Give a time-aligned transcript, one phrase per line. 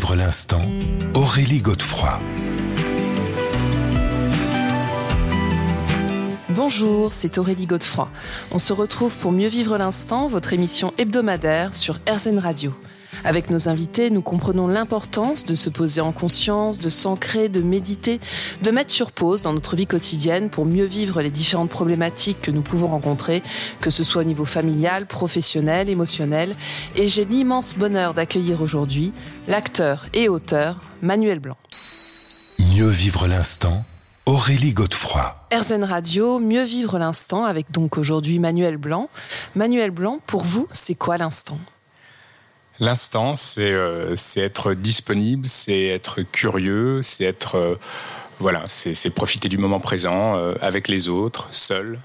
[0.00, 0.62] vivre l'instant,
[1.12, 2.18] Aurélie Godefroy.
[6.48, 8.08] Bonjour, c'est Aurélie Godefroy.
[8.50, 12.72] On se retrouve pour Mieux vivre l'instant, votre émission hebdomadaire sur RZN Radio.
[13.24, 18.20] Avec nos invités, nous comprenons l'importance de se poser en conscience, de s'ancrer, de méditer,
[18.62, 22.50] de mettre sur pause dans notre vie quotidienne pour mieux vivre les différentes problématiques que
[22.50, 23.42] nous pouvons rencontrer,
[23.80, 26.56] que ce soit au niveau familial, professionnel, émotionnel.
[26.96, 29.12] Et j'ai l'immense bonheur d'accueillir aujourd'hui
[29.48, 31.56] l'acteur et auteur Manuel Blanc.
[32.58, 33.84] Mieux vivre l'instant,
[34.26, 35.34] Aurélie Godefroy.
[35.52, 39.08] RZN Radio, mieux vivre l'instant avec donc aujourd'hui Manuel Blanc.
[39.56, 41.58] Manuel Blanc, pour vous, c'est quoi l'instant?
[42.80, 47.74] L'instant, euh, c'est être disponible, c'est être curieux, c'est être euh,
[48.38, 52.00] voilà, c'est profiter du moment présent euh, avec les autres, seul.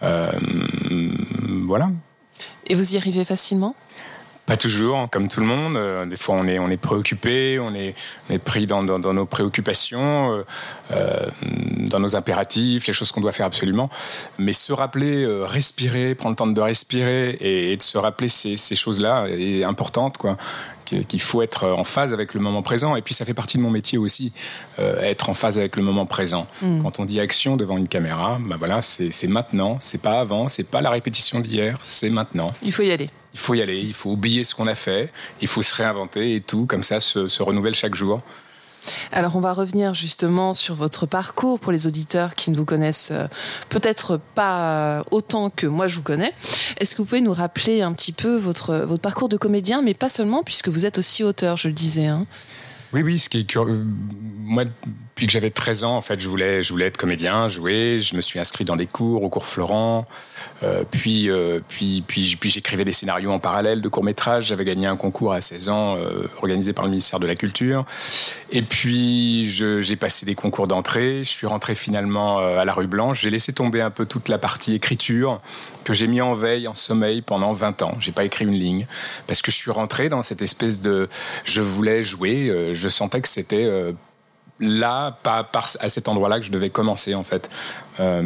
[0.00, 1.90] voilà.
[2.66, 3.76] Et vous y arrivez facilement?
[4.46, 5.76] Pas toujours, hein, comme tout le monde.
[5.76, 7.94] Euh, des fois, on est, on est préoccupé, on est,
[8.30, 10.44] on est pris dans, dans, nos préoccupations, euh,
[10.92, 11.26] euh,
[11.90, 13.90] dans nos impératifs, les choses qu'on doit faire absolument.
[14.38, 18.76] Mais se rappeler, respirer, prendre le temps de respirer et, de se rappeler ces, ces
[18.76, 20.36] choses-là est importante, quoi
[20.84, 22.94] qu'il faut être en phase avec le moment présent.
[22.94, 24.32] Et puis ça fait partie de mon métier aussi,
[24.78, 26.46] être en phase avec le moment présent.
[26.62, 26.80] Mm.
[26.80, 30.70] Quand on dit action devant une caméra, ben voilà, c'est maintenant, c'est pas avant, c'est
[30.70, 32.52] pas la répétition d'hier, c'est maintenant.
[32.62, 35.12] Il faut y aller il faut y aller, il faut oublier ce qu'on a fait,
[35.42, 38.22] il faut se réinventer et tout, comme ça, se, renouvelle chaque jour.
[39.12, 43.10] Alors on va revenir justement sur votre parcours pour les auditeurs qui ne vous connaissent
[43.10, 43.26] euh,
[43.68, 46.32] peut-être pas autant que moi je vous connais.
[46.78, 49.92] Est-ce que vous pouvez nous rappeler un petit peu votre, votre parcours de comédien, mais
[49.92, 52.06] pas seulement puisque vous êtes aussi auteur, je le disais.
[52.06, 52.26] Hein?
[52.92, 53.84] Oui, oui, ce qui est curieux.
[54.44, 54.64] Moi,
[55.16, 58.00] depuis que j'avais 13 ans, en fait, je voulais, je voulais être comédien, jouer.
[58.00, 60.06] Je me suis inscrit dans des cours, au cours Florent.
[60.62, 64.44] Euh, puis, euh, puis, puis, puis j'écrivais des scénarios en parallèle de courts-métrages.
[64.48, 67.86] J'avais gagné un concours à 16 ans, euh, organisé par le ministère de la Culture.
[68.50, 71.20] Et puis, j'ai passé des concours d'entrée.
[71.20, 73.22] Je suis rentré finalement à la rue Blanche.
[73.22, 75.40] J'ai laissé tomber un peu toute la partie écriture
[75.86, 77.94] que j'ai mis en veille, en sommeil pendant 20 ans.
[78.00, 78.86] J'ai pas écrit une ligne
[79.28, 81.08] parce que je suis rentré dans cette espèce de,
[81.44, 82.48] je voulais jouer.
[82.48, 83.92] Euh, je sentais que c'était euh,
[84.60, 85.48] là, pas,
[85.80, 87.50] à cet endroit-là que je devais commencer en fait.
[87.98, 88.22] Euh,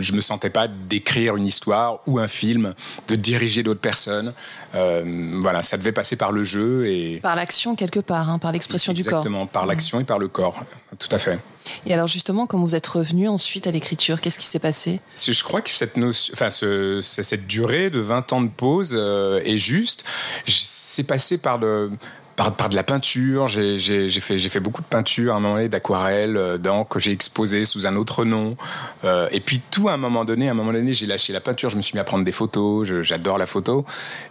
[0.00, 2.74] je me sentais pas d'écrire une histoire ou un film,
[3.08, 4.32] de diriger d'autres personnes.
[4.74, 8.52] Euh, voilà, ça devait passer par le jeu et par l'action quelque part, hein, par
[8.52, 9.20] l'expression du corps.
[9.20, 10.62] Exactement, par l'action et par le corps,
[10.98, 11.38] tout à fait.
[11.86, 15.00] Et alors justement, quand vous êtes revenu ensuite à l'écriture, qu'est-ce qui s'est passé?
[15.14, 19.58] Je crois que cette, notion, enfin, cette durée de 20 ans de pause euh, est
[19.58, 20.04] juste.
[20.46, 21.90] C'est passé par le,
[22.36, 23.48] par, de la peinture.
[23.48, 27.12] J'ai fait, fait beaucoup de peinture à un moment donné, d'aquarelle, euh, d'encre que j'ai
[27.12, 28.56] exposé sous un autre nom.
[29.04, 31.70] Euh, et puis tout à un moment donné, un moment donné, j'ai lâché la peinture.
[31.70, 32.86] Je me suis mis à prendre des photos.
[33.02, 33.84] J'adore la photo.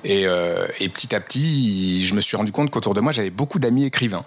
[0.03, 3.29] Et, euh, et petit à petit, je me suis rendu compte qu'autour de moi, j'avais
[3.29, 4.23] beaucoup d'amis écrivains.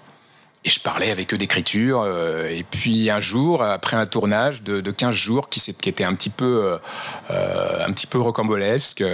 [0.66, 2.02] Et je parlais avec eux d'écriture.
[2.04, 6.14] Euh, et puis un jour, après un tournage de, de 15 jours qui, était un
[6.14, 6.78] petit peu, euh,
[7.30, 9.04] euh rocambolesque,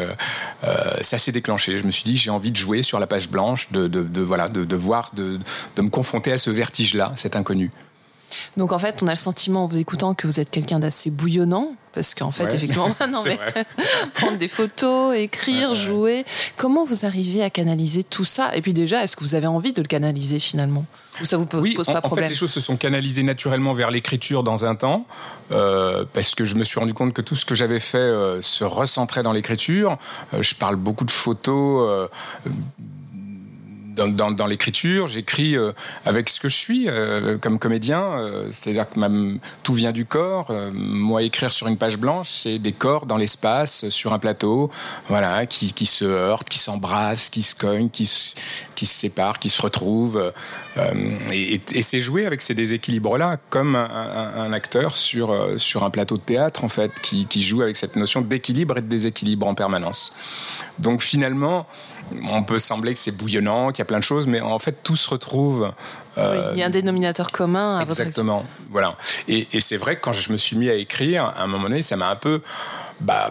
[1.03, 1.79] ça s'est déclenché.
[1.79, 4.65] Je me suis dit, j'ai envie de jouer sur la page blanche, de, voilà, de,
[4.65, 7.71] de me confronter à ce vertige-là, cet inconnu.
[8.57, 11.11] Donc en fait, on a le sentiment en vous écoutant que vous êtes quelqu'un d'assez
[11.11, 13.39] bouillonnant, parce qu'en fait, effectivement, non, mais
[14.15, 16.25] prendre des photos, écrire, jouer.
[16.57, 18.55] Comment vous arrivez à canaliser tout ça?
[18.57, 20.85] Et puis déjà, est-ce que vous avez envie de le canaliser finalement?
[21.21, 23.75] Ou ça vous pose pas en, problème En fait, les choses se sont canalisées naturellement
[23.75, 25.07] vers l'écriture dans un temps,
[25.51, 28.41] euh, parce que je me suis rendu compte que tout ce que j'avais fait euh,
[28.41, 29.99] se recentrait dans l'écriture.
[30.33, 32.09] Euh, je parle beaucoup de photos
[34.09, 35.73] dans, l'écriture, j'écris euh,
[36.05, 39.01] avec ce que je suis euh, comme comédien, euh, c'est-à-dire que
[39.63, 40.53] tout vient du corps.
[40.73, 44.71] moi, écrire sur une page blanche, c'est des corps dans l'espace, sur un plateau,
[45.09, 48.35] voilà, qui, se heurtent, qui s'embrassent, qui se cognent, qui, se
[48.81, 50.33] séparent, qui se retrouvent.
[51.33, 56.23] et, c'est jouer avec ces déséquilibres-là, comme un, un, acteur sur, sur un plateau de
[56.23, 60.15] théâtre, en fait, qui, qui joue avec cette notion d'équilibre et de déséquilibre en permanence.
[60.79, 61.67] Donc finalement,
[62.25, 64.83] on peut sembler que c'est bouillonnant, qu'il y a plein de choses, mais en fait,
[64.83, 65.73] tout se retrouve.
[66.19, 67.79] Euh, il y a un dénominateur commun.
[67.79, 68.45] À exactement.
[68.71, 68.97] voilà.
[69.29, 71.83] Et, c'est vrai que quand je me suis mis à écrire, à un moment donné,
[71.83, 72.43] ça m'a un peu.
[73.01, 73.31] Bah,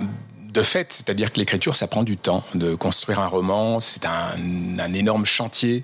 [0.52, 2.44] de fait, c'est-à-dire que l'écriture, ça prend du temps.
[2.56, 5.84] De construire un roman, c'est un, énorme chantier.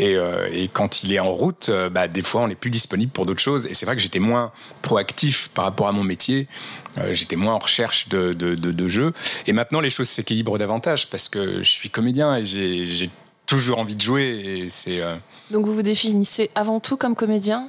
[0.00, 3.12] Euh, et, quand il est en route, euh, bah, des fois, on n'est plus disponible
[3.12, 3.66] pour d'autres choses.
[3.66, 6.48] Et c'est vrai que j'étais moins proactif par rapport à mon métier.
[6.98, 9.12] Euh, j'étais moins en recherche de, jeux.
[9.46, 13.10] Et maintenant, les choses s'équilibrent davantage parce que je suis comédien et j'ai
[13.46, 14.68] toujours envie de jouer.
[15.50, 17.68] Donc, vous vous définissez avant tout comme comédien?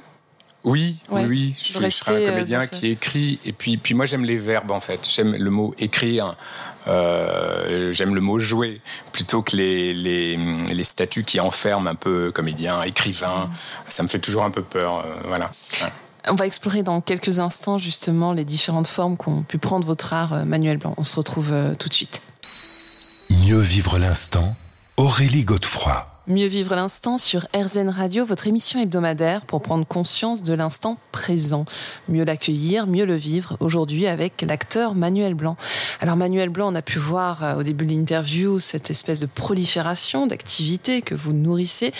[0.64, 1.54] Oui, oui, oui.
[1.58, 3.40] Je, serai un comédien qui écrit.
[3.44, 5.08] Et puis, puis moi, j'aime les verbes, en fait.
[5.08, 6.36] J'aime le mot écrire.
[6.86, 8.80] Euh, j'aime le mot jouer
[9.12, 13.46] plutôt que les, les, les, statuts qui enferment un peu comédien, écrivain.
[13.46, 13.50] Mm.
[13.88, 15.04] Ça me fait toujours un peu peur.
[15.26, 15.50] voilà.
[16.28, 20.44] On va explorer dans quelques instants justement les différentes formes qu'ont pu prendre votre art,
[20.44, 20.94] Manuel Blanc.
[20.98, 22.20] On se retrouve tout de suite.
[23.30, 24.56] Mieux vivre l'instant,
[24.96, 26.04] Aurélie Godefroy.
[26.26, 31.64] Mieux vivre l'instant sur RZN Radio, votre émission hebdomadaire pour prendre conscience de l'instant présent.
[32.10, 35.56] Mieux l'accueillir, mieux le vivre aujourd'hui avec l'acteur Manuel Blanc.
[36.02, 39.26] Alors Manuel Blanc, on a pu voir euh, au début de l'interview cette espèce de
[39.26, 41.90] prolifération d'activités que vous nourrissez.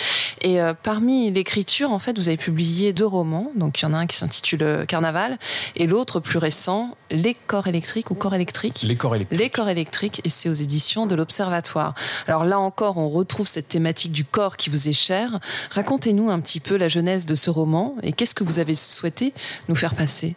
[0.43, 3.51] Et euh, parmi l'écriture, en fait, vous avez publié deux romans.
[3.57, 5.39] Donc il y en a un qui s'intitule euh, Carnaval
[5.77, 8.83] et l'autre plus récent, Les corps électriques ou corps électriques.
[8.83, 9.41] Les corps électriques.
[9.41, 11.95] Les corps électriques et c'est aux éditions de l'Observatoire.
[12.27, 15.41] Alors là encore, on retrouve cette thématique du corps qui vous est cher.
[15.71, 19.35] Racontez-nous un petit peu la genèse de ce roman et qu'est-ce que vous avez souhaité
[19.69, 20.37] nous faire passer?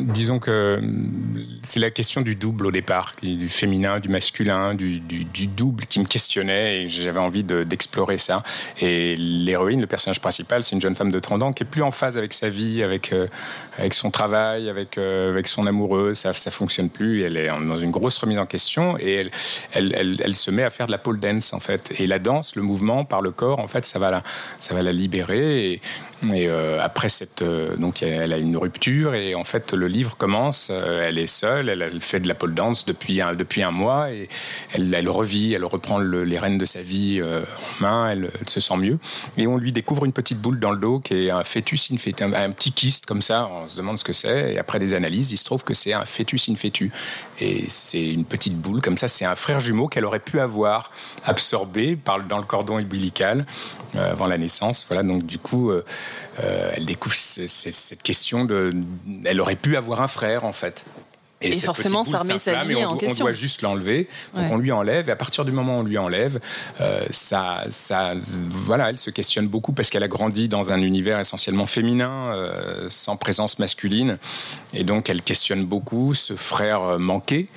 [0.00, 0.80] Disons que
[1.62, 5.00] c'est la question du double au départ, du féminin, du masculin, du,
[5.46, 8.42] double qui me questionnait et j'avais envie d'explorer ça.
[8.80, 11.82] Et l'héroïne, le personnage principal, c'est une jeune femme de 30 ans qui est plus
[11.82, 13.26] en phase avec sa vie, avec, euh,
[13.92, 16.14] son travail, avec, euh, avec son amoureux.
[16.14, 17.22] Ça ne fonctionne plus.
[17.22, 19.30] Elle est dans une grosse remise en question et
[19.72, 21.92] elle, se met à faire de la pole dance en fait.
[21.98, 24.22] Et la danse, le mouvement par le corps, en fait, ça va
[24.82, 25.80] la, libérer.
[26.32, 27.44] Et euh, après cette,
[27.78, 31.68] donc elle a une rupture et en fait, le livre commence, euh, elle est seule,
[31.68, 34.28] elle, fait de la pole dance depuis un, depuis un mois et
[34.74, 38.76] elle, revit, elle reprend les rênes de sa vie euh, en main, elle, se sent
[38.76, 38.98] mieux.
[39.36, 41.98] Et on lui découvre une petite boule dans le dos qui est un fœtus in
[41.98, 44.54] fetu, un, petit kyste comme ça, on se demande ce que c'est.
[44.54, 46.90] Et après des analyses, il se trouve que c'est un fœtus in fetu.
[47.40, 50.90] Et c'est une petite boule comme ça, c'est un frère jumeau qu'elle aurait pu avoir
[51.24, 51.98] absorbé
[52.28, 53.46] dans le cordon ombilical
[53.94, 54.86] euh, avant la naissance.
[54.88, 55.70] Voilà, donc du coup,
[56.38, 58.72] elle découvre cette question de.
[59.24, 60.84] Elle aurait pu avoir un frère, en fait.
[61.40, 63.24] Et, forcément, ça remet sa vie en question.
[63.24, 64.08] On doit juste l'enlever.
[64.34, 65.08] Donc on lui enlève.
[65.08, 66.40] Et à partir du moment où on lui enlève,
[66.80, 68.14] euh, ça, ça,
[68.48, 72.86] voilà, elle se questionne beaucoup parce qu'elle a grandi dans un univers essentiellement féminin, euh,
[72.88, 74.18] sans présence masculine.
[74.74, 77.48] Et donc elle questionne beaucoup ce frère euh, manqué.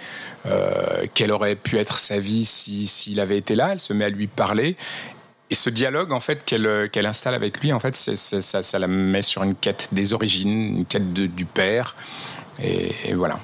[1.13, 4.27] quelle aurait pu être sa vie s'il avait été là Elle se met à lui
[4.27, 4.75] parler.
[5.51, 8.87] Et ce dialogue, en fait, qu'elle qu'elle installe avec lui, en fait, ça, ça, la
[8.87, 11.95] met sur une quête des origines, une quête du père.
[12.63, 13.37] Et, voilà.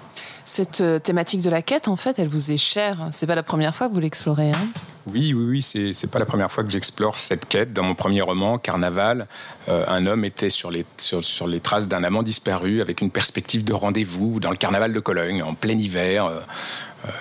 [0.46, 3.10] Cette euh, thématique de la quête, en fait, elle vous est chère.
[3.12, 4.52] C'est pas la première fois que vous l'explorez.
[4.52, 4.70] Hein?
[5.14, 7.72] Oui, oui, oui, c'est, pas la première fois que j'explore cette quête.
[7.72, 9.28] Dans mon premier roman, Carnaval,
[9.70, 13.10] euh, un homme était sur les, sur, sur les traces d'un amant disparu avec une
[13.10, 16.26] perspective de rendez-vous dans le carnaval de Cologne, en plein hiver.
[16.26, 16.42] Euh, euh,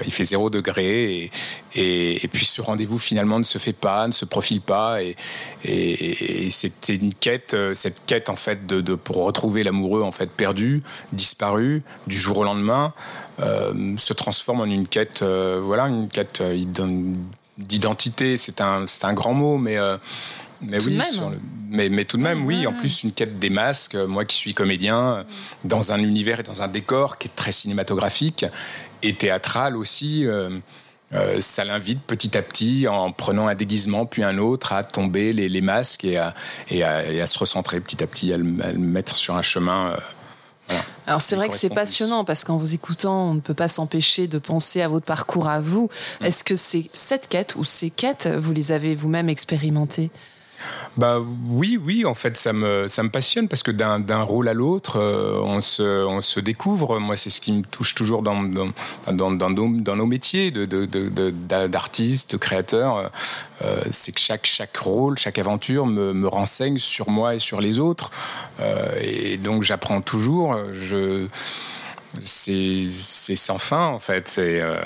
[0.05, 1.31] il fait zéro degré
[1.75, 5.17] et, et, puis ce rendez-vous finalement ne se fait pas, ne se profile pas et,
[5.64, 10.31] et c'était une quête, euh, cette quête en fait de, pour retrouver l'amoureux en fait
[10.31, 10.82] perdu,
[11.12, 12.94] disparu du jour au lendemain,
[13.40, 16.43] euh, se transforme en une quête, voilà, une quête
[17.58, 18.37] d'identité.
[18.37, 19.78] C'est un, un grand mot, mais
[20.62, 20.99] mais oui,
[21.68, 22.66] mais, mais, tout de même, oui.
[22.66, 23.94] En plus, une quête des masques.
[23.94, 25.24] Moi qui suis comédien,
[25.64, 28.44] dans un univers et dans un décor qui est très cinématographique
[29.02, 30.26] et théâtral aussi.
[30.26, 30.58] Euh,
[31.12, 35.32] euh, ça l'invite petit à petit, en prenant un déguisement puis un autre, à tomber
[35.32, 36.34] les, les masques et à,
[36.68, 39.92] et, à, se recentrer petit à petit, à le, mettre sur un chemin.
[40.70, 40.76] Euh,
[41.06, 44.26] Alors c'est vrai que c'est passionnant parce qu'en vous écoutant, on ne peut pas s'empêcher
[44.26, 45.90] de penser à votre parcours à vous.
[46.20, 46.25] Mm.
[46.25, 50.11] Est-ce que c'est cette quête ou ces quêtes, vous les avez vous-même expérimentées?
[50.96, 54.54] Bah oui, oui, en fait, ça me, ça me passionne parce que d'un rôle à
[54.54, 56.98] l'autre, euh, on, se, on se découvre.
[56.98, 62.30] Moi, c'est ce qui me touche toujours dans, dans, dans, nos, dans nos métiers d'artistes,
[62.30, 63.10] de, de, de, créateurs.
[63.62, 67.60] Euh, c'est que chaque, chaque rôle, chaque aventure me, me, renseigne sur moi et sur
[67.60, 68.10] les autres.
[68.60, 70.56] Euh, et donc, j'apprends toujours.
[70.72, 71.26] Je
[72.23, 72.87] c'est
[73.37, 74.37] sans fin en fait.
[74.38, 74.76] Euh,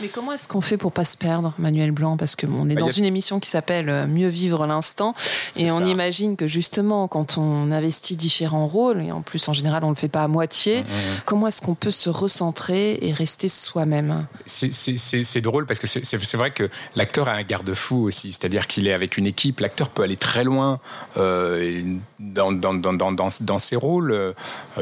[0.00, 2.16] Mais comment est-ce qu'on fait pour pas se perdre, Manuel Blanc?
[2.16, 5.14] Parce que on est bah, dans une émission qui s'appelle euh, Mieux vivre l'instant,
[5.56, 9.84] et on imagine que justement quand on investit différents rôles, et en plus en général
[9.84, 11.20] on le fait pas à moitié, mmh, mmh, mmh.
[11.24, 14.26] comment est-ce qu'on peut se recentrer et rester soi-même?
[14.46, 18.92] C'est drôle parce que c'est vrai que l'acteur a un garde-fou aussi, c'est-à-dire qu'il est
[18.92, 19.60] avec une équipe.
[19.60, 20.80] L'acteur peut aller très loin
[21.16, 21.82] euh,
[22.18, 24.34] dans, dans, dans, dans, ses rôles,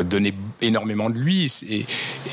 [0.02, 1.50] donner énormément de lui.
[1.68, 1.83] Et,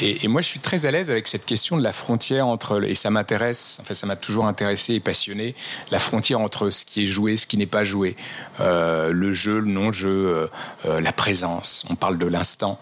[0.01, 2.95] et, moi, je suis très à l'aise avec cette question de la frontière entre, et
[2.95, 5.55] ça m'intéresse, enfin, ça m'a toujours intéressé et passionné,
[5.91, 8.15] la frontière entre ce qui est joué, ce qui n'est pas joué,
[8.59, 10.47] euh, le jeu, le non-jeu, euh,
[10.85, 11.85] euh, la présence.
[11.89, 12.79] On parle de l'instant.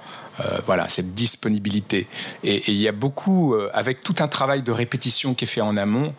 [0.65, 2.07] voilà, cette disponibilité.
[2.45, 5.75] Et, il y a beaucoup, avec tout un travail de répétition qui est fait en
[5.75, 6.13] amont,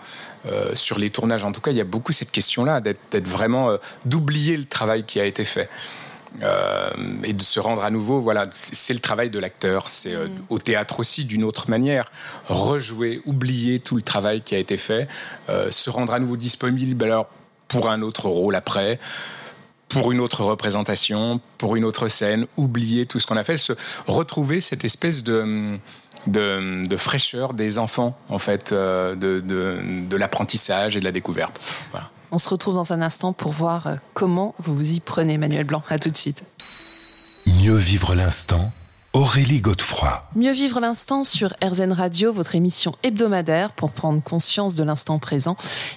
[0.75, 4.59] sur les tournages en tout cas, il y a beaucoup cette question-là, d'être vraiment, d'oublier
[4.59, 5.71] le travail qui a été fait.
[7.25, 9.89] Et de se rendre à nouveau, voilà, c'est le travail de l'acteur.
[9.89, 10.31] C'est mm.
[10.49, 12.11] au théâtre aussi d'une autre manière.
[12.49, 15.09] Rejouer, oublier tout le travail qui a été fait,
[15.71, 17.29] se rendre à nouveau disponible alors,
[17.69, 18.99] pour un autre rôle après
[19.91, 23.73] pour une autre représentation, pour une autre scène, oublier tout ce qu'on a fait, se
[24.07, 25.79] retrouver cette espèce de,
[26.27, 31.61] de, fraîcheur des enfants, en fait, euh, de, de, l'apprentissage et de la découverte.
[32.33, 35.65] On se retrouve dans un instant pour voir euh, comment vous vous y prenez, Manuel
[35.65, 35.83] Blanc.
[35.91, 36.45] À tout de suite.
[37.47, 38.73] Mieux vivre l'instant
[39.13, 40.23] Aurélie Godefroy.
[40.37, 45.57] Mieux vivre l'instant sur RZN Radio, votre émission hebdomadaire pour prendre conscience de l'instant présent.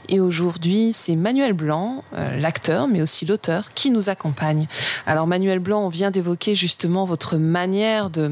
[0.09, 4.67] Et aujourd'hui, c'est Manuel Blanc, euh, l'acteur, mais aussi l'auteur, qui nous accompagne.
[5.05, 8.31] Alors Manuel Blanc, on vient d'évoquer justement votre manière de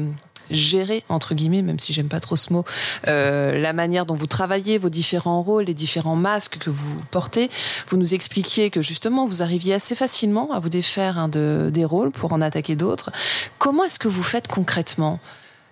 [0.54, 2.64] gérer entre guillemets, même si j'aime pas trop ce mot,
[3.08, 7.50] euh, la manière dont vous travaillez, vos différents rôles, les différents masques que vous portez.
[7.88, 11.84] Vous nous expliquiez que justement vous arriviez assez facilement à vous défaire un de, des
[11.84, 13.10] rôles pour en attaquer d'autres.
[13.58, 15.20] Comment est-ce que vous faites concrètement?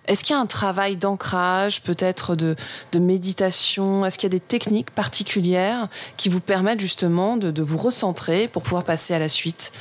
[0.07, 2.55] Est-ce qu'il y a un travail d'ancrage, peut-être de,
[2.91, 4.05] de, méditation?
[4.05, 8.47] Est-ce qu'il y a des techniques particulières qui vous permettent justement de, de vous recentrer
[8.47, 9.71] pour pouvoir passer à la suite?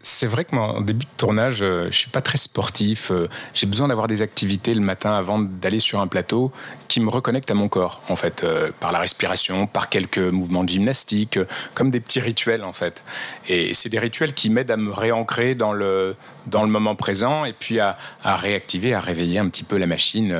[0.00, 3.10] C'est vrai que moi, en début de tournage, euh, je suis pas très sportif.
[3.10, 6.52] Euh, j'ai besoin d'avoir des activités le matin avant d'aller sur un plateau
[6.86, 10.62] qui me reconnectent à mon corps, en fait, euh, par la respiration, par quelques mouvements
[10.62, 11.38] de gymnastique,
[11.74, 13.02] comme des petits rituels, en fait.
[13.48, 16.14] Et c'est des rituels qui m'aident à me réancrer dans le,
[16.46, 20.34] dans le moment présent et puis à réactiver, à réveiller un petit peu la machine.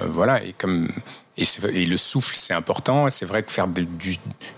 [0.00, 0.88] voilà, et comme
[1.36, 3.10] et, le souffle, c'est important.
[3.10, 3.66] C'est vrai que faire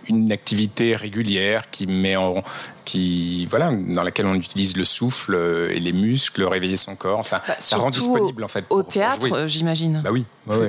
[0.08, 2.42] une activité régulière qui met en,
[2.86, 5.34] qui, voilà, dans laquelle on utilise le souffle
[5.70, 8.64] et les muscles, réveiller son corps, ça, bah, ça rend disponible en fait.
[8.70, 10.00] Au théâtre, j'imagine.
[10.02, 10.24] Bah oui.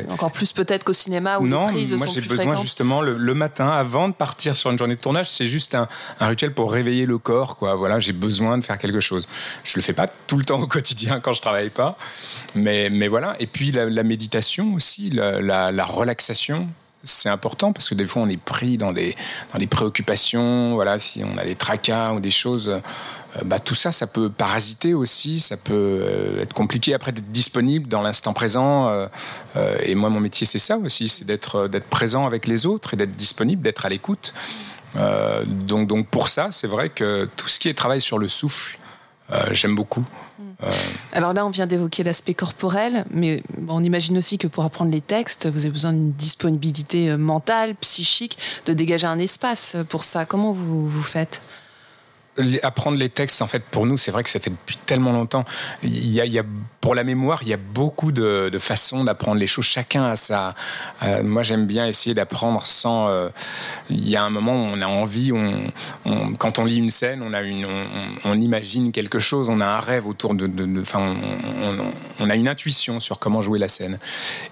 [0.09, 3.69] Encore plus peut-être qu'au cinéma où non, les prises moi j'ai besoin justement le, matin
[3.69, 5.87] avant de partir sur une journée de tournage, c'est juste un,
[6.19, 7.57] rituel pour réveiller le corps.
[7.57, 7.75] Quoi.
[7.75, 9.27] Voilà, j'ai besoin de faire quelque chose.
[9.63, 11.97] Je le fais pas tout le temps au quotidien quand je travaille pas,
[12.55, 13.35] mais, mais voilà.
[13.39, 16.67] Et puis la, méditation aussi, la, la, la relaxation
[17.07, 19.15] c'est important parce que des fois on est pris dans des,
[19.53, 22.79] dans préoccupations, voilà, si on a des tracas ou des choses, euh,
[23.45, 27.87] bah, tout ça, ça peut parasiter aussi, ça peut euh, être compliqué après d'être disponible
[27.87, 28.89] dans l'instant présent.
[28.89, 29.07] Euh,
[29.83, 32.97] et moi, mon métier, c'est ça aussi, c'est d'être d'être présent avec les autres et
[32.97, 34.33] d'être disponible, d'être à l'écoute.
[35.45, 38.79] donc, donc pour ça, c'est vrai que tout ce qui est travail sur le souffle,
[39.51, 40.05] j'aime beaucoup.
[40.63, 40.69] Euh,
[41.11, 45.01] Alors là, on vient d'évoquer l'aspect corporel, mais on imagine aussi que pour apprendre les
[45.01, 50.25] textes, vous avez besoin d'une disponibilité euh, mentale, psychique, de dégager un espace pour ça.
[50.25, 51.41] Comment vous, vous faites?
[52.63, 55.45] Apprendre les textes, en fait, pour nous, c'est vrai que ça fait depuis tellement longtemps.
[55.83, 56.43] Il y a, il y a
[56.87, 59.65] pour la mémoire, il y a beaucoup de, façons d'apprendre les choses.
[59.65, 60.55] Chacun a sa.
[61.03, 63.09] Euh, moi, j'aime bien essayer d'apprendre sans.
[63.09, 63.29] Euh,
[63.89, 67.21] il y a un moment où on a envie, on, quand on lit une scène,
[67.21, 67.67] on a une,
[68.23, 70.49] on, imagine quelque chose, on a un rêve autour de.
[70.79, 71.13] Enfin,
[72.19, 73.99] on, a une intuition sur comment jouer la scène.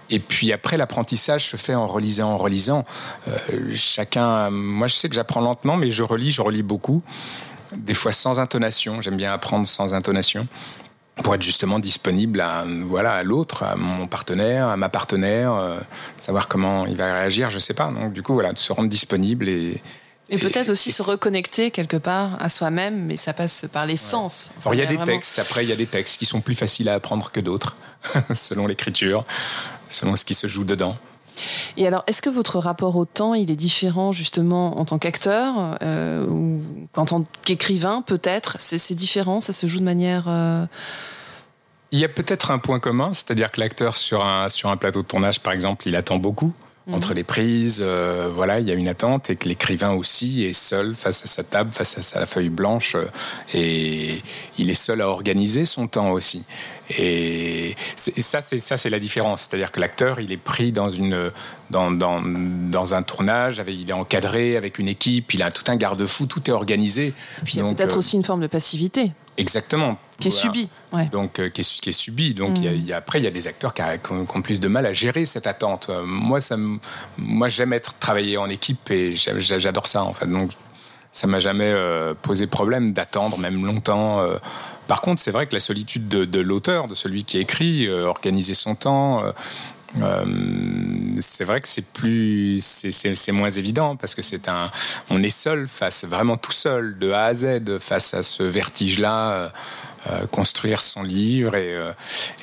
[0.10, 2.84] Et puis après, l'apprentissage se fait en relisant, en relisant.
[3.30, 3.38] Euh,
[3.76, 4.50] chacun.
[4.50, 7.02] Moi, je sais que j'apprends lentement, mais je relis, je relis beaucoup
[7.78, 9.02] des fois sans intonation.
[9.02, 10.48] J'aime bien apprendre sans intonation
[11.24, 15.80] pour être justement disponible à voilà à l'autre, à mon partenaire, à ma partenaire, euh,
[16.20, 17.90] savoir comment il va réagir, je sais pas.
[17.92, 19.82] Donc du coup voilà, de se rendre disponible et
[20.30, 24.50] et, peut-être aussi se reconnecter quelque part à soi-même, mais ça passe par les sens.
[24.74, 26.90] il y a, des textes, après il y a des textes qui sont plus faciles
[26.90, 27.76] à apprendre que d'autres,
[28.34, 29.24] selon l'écriture,
[29.88, 30.98] selon ce qui se joue dedans.
[31.78, 35.78] Et alors, est-ce que votre rapport au temps, il est différent justement en tant qu'acteur
[35.82, 36.62] euh, ou
[36.96, 38.58] en tant qu'écrivain peut-être?
[38.60, 40.26] C'est différent, ça se joue de manière...
[40.28, 40.66] Euh,
[41.92, 45.02] il y a peut-être un point commun, c'est-à-dire que l'acteur sur un, sur un plateau
[45.02, 46.52] de tournage, par exemple, il attend beaucoup
[46.92, 47.16] entre mhm.
[47.16, 50.96] les prises, euh, voilà, il y a une attente et que l'écrivain aussi est seul
[50.96, 52.96] face à sa table, face à sa feuille blanche
[53.54, 54.22] et
[54.58, 56.46] il est seul à organiser son temps aussi.
[57.00, 59.42] Et, ça, c'est ça, c'est la différence.
[59.42, 61.32] C'est-à-dire que l'acteur, il est pris dans une
[61.72, 65.64] dans, dans, dans, un tournage, avec, il est encadré avec une équipe, il a tout
[65.72, 67.14] un garde-fou, tout est organisé.
[67.44, 69.14] Puis il y a peut-être euh, aussi une forme de passivité.
[69.38, 69.98] Exactement.
[70.20, 70.70] Qui est subie.
[71.12, 72.34] Donc, euh, qui, est, qui, est, subie.
[72.34, 74.86] Donc, il y a, après, il y a des acteurs qui, ont, plus de mal
[74.86, 75.88] à gérer cette attente.
[75.90, 76.56] Euh, moi, ça,
[77.18, 80.28] moi, j'aime être travailler en équipe et j'adore ça, en fait.
[80.28, 80.52] Donc,
[81.16, 84.20] ça m'a jamais euh, posé problème d'attendre même longtemps.
[84.20, 84.36] Euh.
[84.90, 88.54] Par contre, c'est vrai que la solitude de, l'auteur, de celui qui écrit, euh, organiser
[88.54, 89.24] son temps,
[91.20, 94.72] c'est vrai que c'est plus, c'est moins évident parce que c'est un,
[95.10, 99.52] on est seul face, vraiment tout seul, de A à Z, face à ce vertige-là.
[100.08, 101.92] Euh, construire son livre et, euh,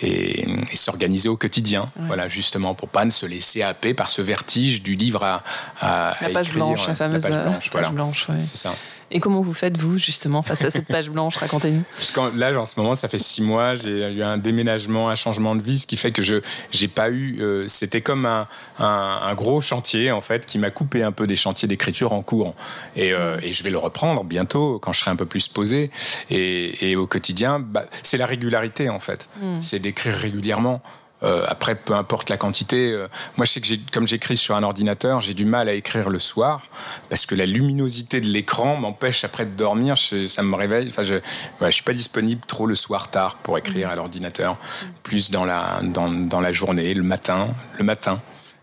[0.02, 0.44] et,
[0.74, 1.88] s'organiser au quotidien.
[1.96, 5.44] Voilà, justement, pour pas ne se laisser happer par ce vertige du livre à,
[6.20, 8.26] la page blanche, la fameuse page blanche.
[8.26, 8.74] blanche C'est ça.
[9.12, 11.84] Et comment vous faites, vous, justement, face à cette page blanche Racontez-nous?
[12.34, 15.62] Là, en ce moment, ça fait six mois, j'ai eu un déménagement, un changement de
[15.62, 16.40] vie, ce qui fait que je
[16.70, 17.38] j'ai pas eu.
[17.40, 21.36] Euh, c'était comme un, un, gros chantier, en fait, qui m'a coupé un peu des
[21.36, 22.54] chantiers d'écriture en cours.
[22.96, 25.90] Et, euh, et, je vais le reprendre bientôt, quand je serai un peu plus posé.
[26.30, 29.28] Et, et au quotidien, bah, c'est la régularité, en fait.
[29.40, 29.60] Hmm.
[29.60, 30.82] C'est d'écrire régulièrement.
[31.22, 32.92] Euh, après, peu importe la quantité.
[32.92, 36.10] Euh, moi, je sais que comme j'écris sur un ordinateur, j'ai du mal à écrire
[36.10, 36.62] le soir
[37.08, 39.96] parce que la luminosité de l'écran m'empêche après de dormir.
[39.98, 40.88] ça me réveille.
[40.88, 41.14] Enfin, je,
[41.60, 44.56] ne suis pas disponible trop le soir tard pour écrire à l'ordinateur.
[45.02, 47.54] Plus dans la dans, dans la journée, le matin.
[47.78, 48.20] Le matin,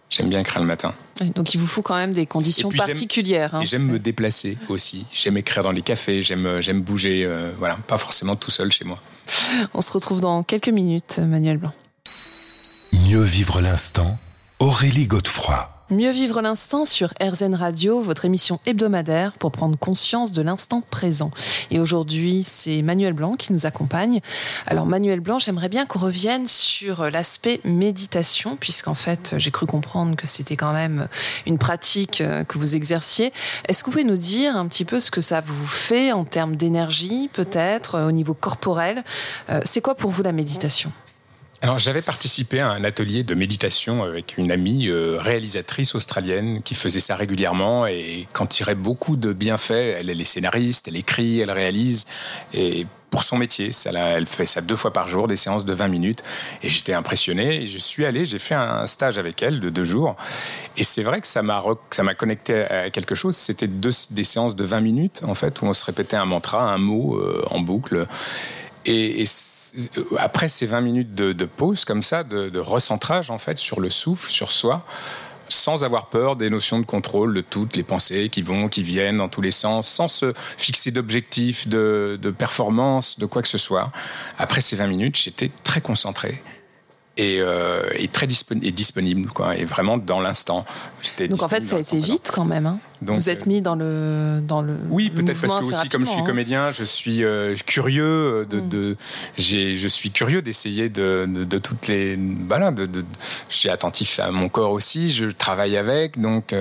[0.10, 0.94] j'aime bien écrire le matin.
[1.36, 3.56] Donc il vous faut quand même des conditions particulières.
[3.56, 3.62] Hein.
[3.62, 5.06] et j'aime me déplacer aussi.
[5.12, 7.24] J'aime écrire dans les cafés, j'aime j'aime bouger.
[7.26, 9.00] Euh, voilà, pas forcément tout seul chez moi.
[9.74, 11.74] On se retrouve dans quelques minutes, Manuel Blanc.
[12.92, 14.18] Mieux vivre l'instant,
[14.60, 15.68] Aurélie Godefroy.
[15.92, 21.30] Mieux vivre l'instant sur RZN Radio, votre émission hebdomadaire pour prendre conscience de l'instant présent.
[21.70, 24.22] Et aujourd'hui, c'est Manuel Blanc qui nous accompagne.
[24.66, 30.16] Alors Manuel Blanc, j'aimerais bien qu'on revienne sur l'aspect méditation, puisqu'en fait, j'ai cru comprendre
[30.16, 31.08] que c'était quand même
[31.46, 33.34] une pratique euh, que vous exerciez.
[33.68, 36.26] Est-ce que vous pouvez nous dire un petit peu ce que ça vous fait en
[36.26, 39.04] termes d'énergie, peut-être, euh, au niveau corporel?
[39.50, 40.92] Euh, C'est quoi pour vous la méditation?
[41.62, 46.74] Alors j'avais participé à un atelier de méditation avec une amie euh, réalisatrice australienne qui
[46.74, 49.72] faisait ça régulièrement et qu'en tirait beaucoup de bienfaits.
[50.00, 52.08] Elle, est scénariste, elle écrit, elle réalise
[52.54, 55.74] et pour son métier, ça, elle fait ça deux fois par jour, des séances de
[55.74, 56.24] 20 minutes.
[56.62, 57.64] Et j'étais impressionné.
[57.64, 60.16] Et je suis allé, j'ai fait un stage avec elle de deux jours.
[60.78, 63.36] Et c'est vrai que ça m'a ça m'a connecté à quelque chose.
[63.36, 66.78] C'était des séances de 20 minutes en fait où on se répétait un mantra, un
[66.78, 68.06] mot euh, en boucle.
[68.86, 69.26] Et,
[70.18, 74.30] après ces 20 minutes de, pause comme ça, de, recentrage en fait sur le souffle,
[74.30, 74.86] sur soi,
[75.48, 79.18] sans avoir peur des notions de contrôle de toutes les pensées qui vont, qui viennent
[79.18, 83.58] dans tous les sens, sans se fixer d'objectifs, de, de performance, de quoi que ce
[83.58, 83.92] soit.
[84.38, 86.44] Après ces 20 minutes, j'étais très concentré
[87.20, 87.82] et, euh,
[88.14, 90.66] très disponible, quoi, et vraiment dans l'instant.
[91.20, 92.66] Donc en fait, ça a été vite quand même.
[92.66, 92.80] Hein.
[93.02, 94.76] Vous êtes euh, mis dans le dans le.
[94.90, 96.26] Oui, peut-être parce que aussi, comme je suis hein.
[96.26, 98.70] comédien, je suis euh, curieux de, mm.
[98.70, 98.98] de
[99.38, 102.72] je suis curieux d'essayer de, de, toutes les voilà.
[102.72, 102.90] De,
[103.50, 105.10] je suis attentif à mon corps aussi.
[105.10, 106.54] Je travaille avec, donc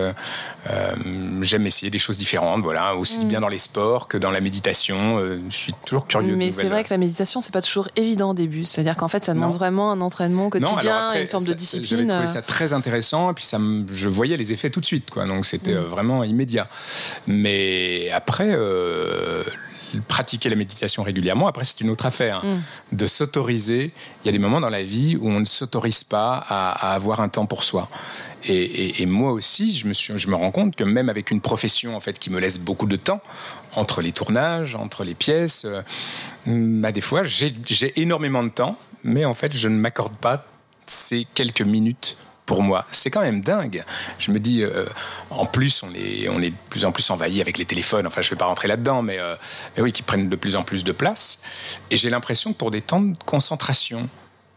[1.43, 2.63] j'aime essayer des choses différentes.
[2.63, 3.29] Voilà, aussi mm.
[3.29, 5.21] bien dans les sports que dans la méditation.
[5.49, 6.37] je suis toujours curieux.
[6.37, 8.65] Mais c'est vrai que la méditation, c'est pas toujours évident au début.
[8.65, 11.89] C'est-à-dire qu'en fait, ça demande vraiment un entraînement quotidien, une forme de discipline.
[11.89, 13.59] J'avais trouvé ça très intéressant, et puis ça,
[13.93, 15.25] je voyais les effets tout de suite, quoi.
[15.27, 15.79] Donc c'était mm.
[15.79, 16.69] euh, vraiment immédiat.
[17.27, 19.43] Mais après, euh,
[20.07, 22.45] pratiquer la méditation régulièrement, après c'est une autre affaire.
[22.45, 22.97] Mm.
[22.97, 26.37] De s'autoriser, il y a des moments dans la vie où on ne s'autorise pas
[26.49, 27.89] à, avoir un temps pour soi.
[28.45, 31.97] Et, moi aussi, je me, suis, je me rends compte que même avec une profession
[31.97, 33.21] en fait qui me laisse beaucoup de temps
[33.75, 35.83] entre les tournages, entre les pièces, euh,
[36.47, 37.53] bah, des fois j'ai
[38.01, 40.47] énormément de temps, mais en fait, je ne m'accorde pas
[40.87, 42.17] ces quelques minutes
[42.49, 42.87] pour moi.
[42.91, 43.85] C'est quand même dingue.
[44.19, 44.87] Je me dis, euh,
[45.29, 48.07] en plus, on est, on est de plus en plus envahi avec les téléphones.
[48.07, 49.37] Enfin, je ne vais pas rentrer là-dedans, mais, euh,
[49.77, 51.43] mais oui, qui prennent de plus en plus de place.
[51.91, 54.09] Et j'ai l'impression que pour des temps de concentration,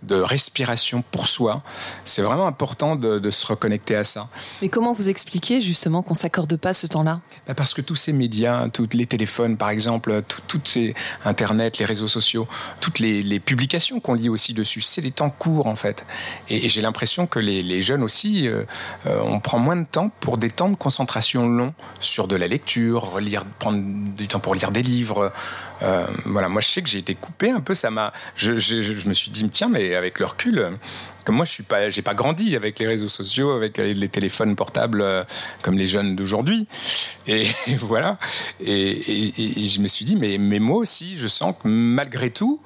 [0.03, 1.61] de respiration pour soi.
[2.05, 4.27] C'est vraiment important de, se reconnecter à ça.
[4.61, 7.21] Mais comment vous expliquez justement qu'on s'accorde pas ce temps-là?
[7.47, 11.85] Bah, Parce que tous ces médias, tous les téléphones par exemple, toutes ces Internet, les
[11.85, 12.47] réseaux sociaux,
[12.79, 16.05] toutes les, publications qu'on lit aussi dessus, c'est des temps courts en fait.
[16.49, 18.63] Et, j'ai l'impression que les, jeunes aussi, euh,
[19.07, 22.47] euh, on prend moins de temps pour des temps de concentration longs sur de la
[22.47, 25.31] lecture, lire, prendre du temps pour lire des livres.
[25.81, 29.07] Euh, voilà, moi je sais que j'ai été coupé un peu, ça m'a, je, je
[29.07, 30.77] me suis dit tiens mais avec le recul,
[31.25, 31.63] comme moi, je suis
[32.03, 35.23] pas, grandi avec les réseaux sociaux, avec les téléphones portables euh,
[35.61, 36.67] comme les jeunes d'aujourd'hui.
[37.27, 37.45] Et,
[37.79, 38.17] voilà.
[38.65, 42.59] Et, je me suis dit, mais, moi aussi, je sens que malgré tout,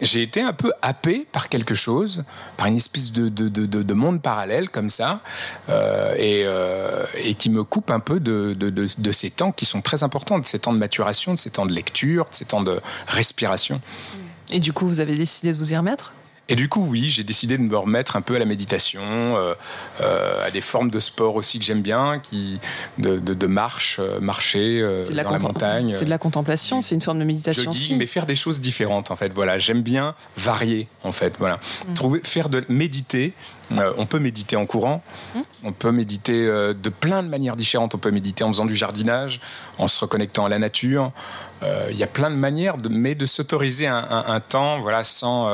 [0.00, 2.24] j'ai été un peu happé par quelque chose,
[2.56, 5.20] par une espèce de, de, de, monde parallèle comme ça,
[5.68, 10.40] euh, euh, et, qui me coupe un peu de, ces temps qui sont très importants,
[10.40, 13.80] de ces temps de maturation, de ces temps de lecture, de ces temps de respiration.
[14.50, 16.12] Et du coup, vous avez décidé de vous y remettre?
[16.52, 19.54] Et du coup, oui, j'ai décidé de me remettre un peu à la méditation, euh,
[20.02, 22.60] euh, à des formes de sport aussi que j'aime bien, qui,
[22.98, 25.94] de, de, marche, euh, marcher dans la, montagne.
[25.94, 27.94] C'est de la contemplation, c'est une forme de méditation aussi.
[27.94, 29.32] Mais faire des choses différentes, en fait.
[29.32, 31.36] Voilà, j'aime bien varier, en fait.
[31.38, 31.94] Voilà, mm.
[31.94, 33.32] trouver, faire de méditer.
[33.96, 35.02] on peut méditer en courant,
[35.34, 35.40] mm.
[35.64, 37.94] on peut méditer de plein de manières différentes.
[37.94, 39.40] On peut méditer en faisant du jardinage,
[39.78, 41.12] en se reconnectant à la nature.
[41.62, 45.48] Il y a plein de manières, de, mais de s'autoriser un, un, temps, voilà, sans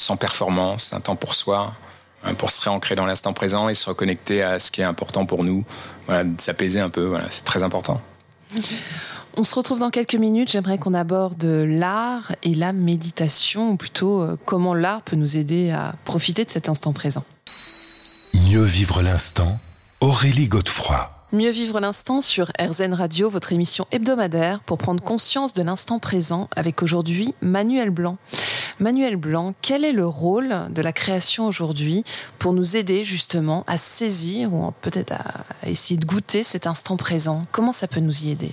[0.00, 1.74] sans performance, un temps pour soi,
[2.24, 5.26] hein, pour se réancrer dans l'instant présent et se reconnecter à ce qui est important
[5.26, 5.64] pour nous,
[6.06, 8.00] voilà, s'apaiser un peu, voilà, c'est très important.
[9.36, 10.50] On se retrouve dans quelques minutes.
[10.50, 15.70] J'aimerais qu'on aborde l'art et la méditation, ou plutôt euh, comment l'art peut nous aider
[15.70, 17.24] à profiter de cet instant présent.
[18.34, 19.60] Mieux vivre l'instant,
[20.00, 21.19] Aurélie Godefroy.
[21.32, 26.48] Mieux vivre l'instant sur RZN Radio, votre émission hebdomadaire pour prendre conscience de l'instant présent
[26.56, 28.18] avec aujourd'hui Manuel Blanc.
[28.80, 32.02] Manuel Blanc, quel est le rôle de la création aujourd'hui
[32.40, 37.46] pour nous aider justement à saisir ou peut-être à essayer de goûter cet instant présent?
[37.52, 38.52] Comment ça peut nous y aider?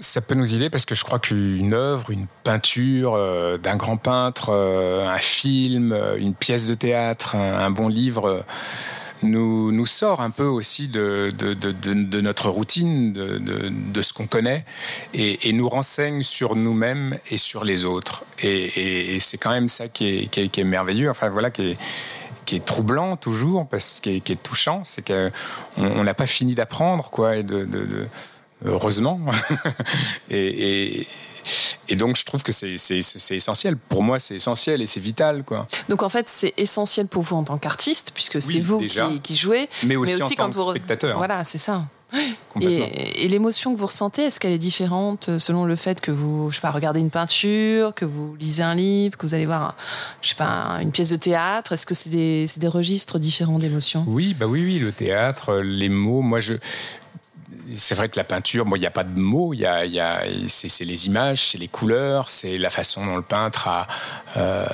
[0.00, 3.96] Ça peut nous aider parce que je crois qu'une œuvre, une peinture euh, d'un grand
[3.96, 8.44] peintre, euh, un film, euh, une pièce de théâtre, un, bon livre
[9.22, 14.64] nous, nous sort un peu aussi de, de, de, notre routine, de, ce qu'on connaît,
[15.14, 18.24] et, nous renseigne sur nous-mêmes et sur les autres.
[18.42, 21.78] Et, c'est quand même ça qui est, qui est, merveilleux, enfin voilà, qui est,
[22.44, 26.54] qui est troublant toujours, parce qui est, qui est touchant, c'est qu'on n'a pas fini
[26.54, 27.66] d'apprendre, quoi, et de,
[28.64, 29.20] heureusement.
[30.30, 31.06] et,
[31.96, 32.76] donc, je trouve que c'est
[33.30, 33.76] essentiel.
[33.76, 35.44] Pour moi, c'est essentiel et c'est vital.
[35.44, 35.66] Quoi.
[35.88, 38.86] Donc, en fait, c'est essentiel pour vous en tant qu'artiste, puisque c'est vous
[39.22, 39.68] qui, jouez.
[39.84, 41.16] Mais aussi, en tant que spectateur.
[41.16, 41.84] Voilà, c'est ça.
[42.60, 46.10] Et, et l'émotion que vous ressentez, est-ce qu'elle est différente euh, selon le fait que
[46.10, 49.44] vous, je sais pas, regardez une peinture, que vous lisez un livre, que vous allez
[49.44, 49.76] voir,
[50.22, 51.72] je sais pas, une pièce de théâtre?
[51.72, 54.04] Est-ce que c'est des, des, registres différents d'émotions?
[54.08, 56.22] Oui, bah oui, oui, le théâtre, les mots.
[56.22, 56.54] Moi, je,
[57.76, 60.22] c'est vrai que la peinture, il n'y a pas de mots, y a, y a,
[60.48, 63.86] c'est les images, c'est les couleurs, c'est la façon dont le peintre a,
[64.36, 64.66] euh,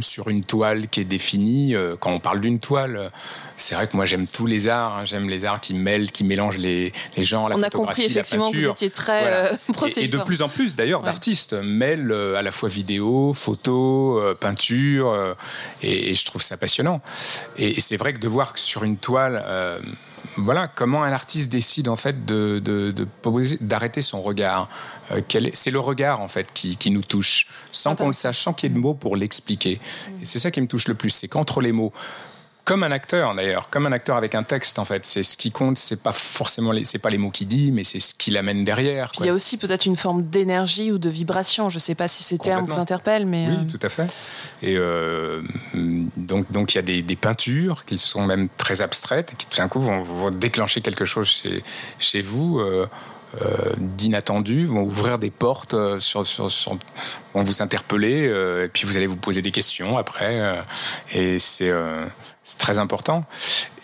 [0.00, 1.74] sur une toile qui est définie.
[1.74, 3.10] Euh, quand on parle d'une toile,
[3.56, 5.04] c'est vrai que moi j'aime tous les arts, hein.
[5.04, 8.50] j'aime les arts qui mêlent, qui mélangent les, les genres, la on a compris effectivement
[8.50, 9.56] que vous étiez très euh,
[9.96, 15.36] et, de plus en plus d'ailleurs d'artistes mêlent à la fois vidéo, photo, peinture,
[15.82, 17.00] et, je trouve ça passionnant.
[17.56, 19.44] Et, et c'est vrai que de voir que sur une toile
[20.36, 22.62] voilà, comment un artiste décide en fait de,
[23.60, 24.68] d'arrêter son regard.
[25.10, 25.20] Euh,
[25.52, 28.72] c'est le regard en fait qui, nous touche, sans qu'on le sache, sans qu'il y
[28.72, 29.80] ait de mots pour l'expliquer.
[30.22, 31.92] Et c'est ça qui me touche le plus, c'est qu'entre les mots,
[32.68, 35.06] comme un acteur d'ailleurs, comme un acteur avec un texte en fait.
[35.06, 37.82] C'est ce qui compte, c'est pas forcément les, c'est pas les mots qu'il dit, mais
[37.82, 39.10] c'est ce qu'il amène derrière.
[39.20, 41.70] Il y a aussi peut-être une forme d'énergie ou de vibration.
[41.70, 44.14] Je sais pas si ces termes vous interpellent, mais oui, euh, tout à fait.
[44.60, 45.40] Et euh,
[46.18, 49.56] donc donc il y a des, peintures qui sont même très abstraites et qui tout
[49.56, 51.62] d'un coup vont, déclencher quelque chose chez
[51.98, 52.60] chez vous.
[52.60, 52.86] Euh,
[53.76, 56.48] d'inattendu, vont ouvrir des portes, sur, sur,
[57.34, 58.24] vont vous interpeller,
[58.64, 60.64] et puis vous allez vous poser des questions après.
[61.12, 61.70] et c'est
[62.48, 63.24] c'est très important.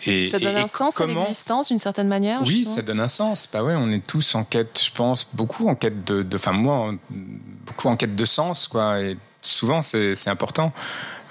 [0.07, 3.47] Et, ça donne un sens à l'existence d'une certaine manière Oui, ça donne un sens.
[3.51, 6.25] Bah ouais, on est tous en quête, je pense, beaucoup en quête de.
[6.35, 8.99] Enfin, moi, beaucoup en quête de sens, quoi.
[9.01, 10.73] Et souvent, c'est important.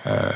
[0.06, 0.30] Euh,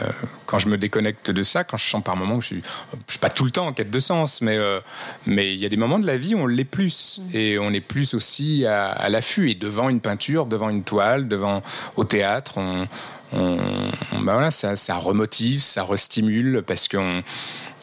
[0.47, 2.63] quand je me déconnecte de ça, quand je sens par moments que je suis,
[3.07, 4.81] je suis pas tout le temps en quête de sens, mais euh,
[5.27, 7.37] mais il y a des moments de la vie où on l'est plus mm.
[7.37, 11.63] et on est plus aussi à, l'affût et devant une peinture, devant une toile, devant
[11.97, 12.89] au théâtre, on,
[13.33, 17.23] ben voilà, ça, ça remotive, ça restimule parce qu'on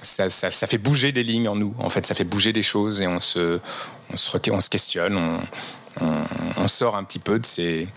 [0.02, 1.74] ça, ça, ça, fait bouger des lignes en nous.
[1.80, 3.60] En fait, ça fait bouger des choses et on se,
[4.12, 5.40] on se, on se questionne, on,
[6.58, 7.88] on, sort un petit peu de ces,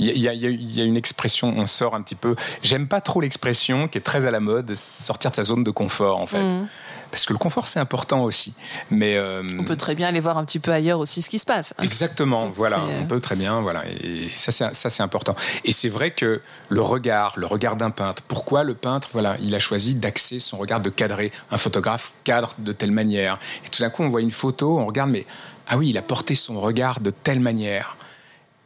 [0.00, 2.34] il y, a, une expression, on sort un petit peu.
[2.62, 5.70] J'aime pas trop l'expression qui est très à la mode, sortir de sa zone de
[5.70, 6.42] confort en fait.
[6.42, 6.68] Mm.
[7.10, 8.54] Parce que le confort c'est important aussi.
[8.90, 11.40] Mais euh, on peut très bien aller voir un petit peu ailleurs aussi ce qui
[11.40, 11.74] se passe.
[11.82, 13.82] Exactement, voilà, on peut très bien, voilà.
[14.02, 15.34] Et ça c'est ça c'est important.
[15.64, 18.22] Et c'est vrai que le regard, le regard d'un peintre.
[18.28, 21.32] Pourquoi le peintre, voilà, il a choisi d'axer son regard, de cadrer.
[21.50, 23.38] Un photographe cadre de telle manière?
[23.66, 25.26] Et tout d'un coup on voit une photo, on regarde, mais
[25.66, 27.96] ah oui, il a porté son regard de telle manière.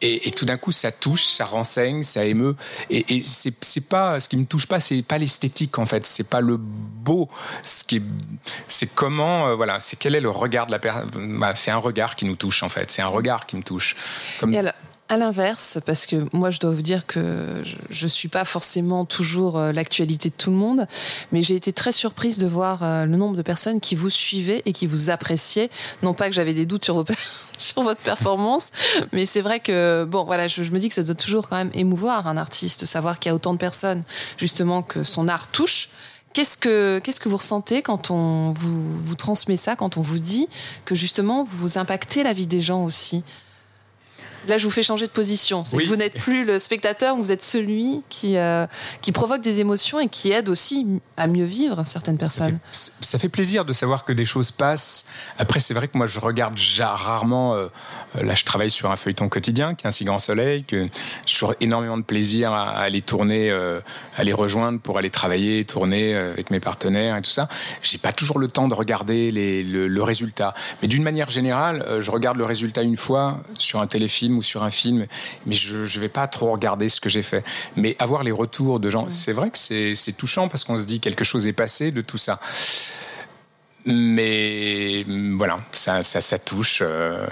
[0.07, 2.57] Et, tout d'un coup, ça touche, ça renseigne, ça émeut.
[2.91, 6.41] Et, c'est pas ce qui me touche pas, c'est pas l'esthétique en fait, c'est pas
[6.41, 7.29] le beau.
[7.63, 8.03] Ce qui
[8.69, 11.39] c'est comment, euh, voilà, c'est quel est le regard de la personne.
[11.39, 12.91] Bah, c'est un regard qui nous touche en fait.
[12.91, 13.97] C'est un regard qui me touche.
[14.39, 14.51] Comme...
[15.15, 19.05] À l'inverse, parce que moi je dois vous dire que je ne suis pas forcément
[19.05, 20.89] toujours euh, l'actualité de tout le monde,
[21.31, 24.63] mais j'ai été très surprise de voir euh, le nombre de personnes qui vous suivaient
[24.67, 25.71] et qui vous appréciaient.
[26.03, 26.97] Non pas que j'avais des doutes sur,
[27.77, 28.71] votre performance,
[29.13, 31.71] mais c'est vrai que bon voilà, je, me dis que ça doit toujours quand même
[31.75, 34.03] émouvoir un artiste, savoir qu'il y a autant de personnes
[34.37, 35.91] justement que son art touche.
[36.33, 40.49] Qu'est-ce que, qu'est-ce que vous ressentez quand on vous transmet ça, quand on vous dit
[40.85, 43.23] que justement vous impactez la vie des gens aussi?
[44.49, 45.65] Là, je vous fais changer de position.
[45.65, 48.67] C'est que vous n'êtes plus le spectateur, vous êtes celui qui, euh,
[49.01, 52.59] qui provoque des émotions et qui aide aussi à mieux vivre certaines personnes.
[53.01, 55.07] Ça fait, plaisir de savoir que des choses passent.
[55.39, 57.55] Après, c'est vrai que moi, je regarde rarement.
[57.55, 57.69] Euh,
[58.21, 60.89] là, je travaille sur un feuilleton quotidien qui est un si grand soleil que
[61.27, 63.81] j'ai toujours énormément de plaisir à, aller tourner, euh,
[64.17, 67.49] à les rejoindre pour aller travailler, tourner avec mes partenaires et tout ça.
[67.83, 70.55] J'ai pas toujours le temps de regarder les, le, le, résultat.
[70.83, 74.63] Mais d'une manière générale, je regarde le résultat une fois sur un téléfilm ou sur
[74.63, 75.07] un film,
[75.47, 77.45] mais je ne vais pas trop regarder ce que j'ai fait.
[77.77, 81.01] Mais avoir les retours de gens, c'est vrai que c'est touchant parce qu'on se dit
[81.01, 82.41] quelque chose est passé de tout ça.
[83.87, 85.05] Mais
[85.37, 86.79] voilà, ça, ça, touche.
[86.83, 87.27] Euh,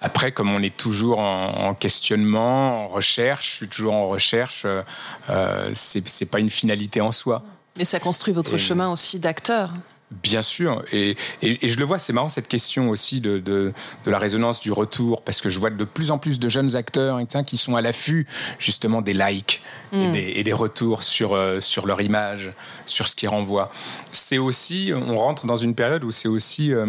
[0.00, 4.82] après, comme on est toujours en, questionnement, en recherche, je suis toujours en recherche, euh,
[5.30, 7.42] euh c'est pas une finalité en soi.
[7.76, 9.72] Mais ça construit votre chemin aussi d'acteur.
[10.22, 13.72] Bien sûr, et, et, je le vois, c'est marrant cette question aussi de, de,
[14.04, 16.76] de, la résonance du retour, parce que je vois de plus en plus de jeunes
[16.76, 18.26] acteurs qui sont à l'affût
[18.58, 20.12] justement des likes et, mm.
[20.12, 22.52] des, et, des, retours sur, euh, sur leur image,
[22.86, 23.70] sur ce qu'ils renvoient.
[24.12, 26.86] C'est aussi, on rentre dans une période où c'est aussi euh,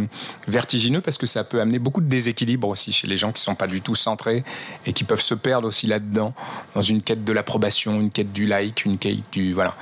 [0.48, 3.56] vertigineux parce que ça peut amener beaucoup de déséquilibre aussi chez les gens qui sont
[3.56, 4.44] pas du tout centrés
[4.86, 6.34] et qui peuvent se perdre aussi là-dedans,
[6.74, 9.76] dans une quête de l'approbation, une quête du like, une quête du voilà.